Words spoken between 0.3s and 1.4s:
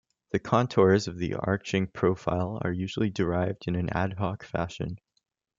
The contours of the